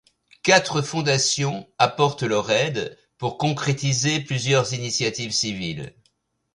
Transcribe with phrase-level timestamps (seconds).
[0.41, 5.93] Quatre fondations apportent leur aide pour concrétiser plusieurs initiatives civiles.